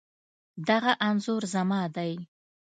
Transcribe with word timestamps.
دغه 0.69 0.91
انځور 1.07 1.43
زما 1.53 1.81
دی 1.95 2.13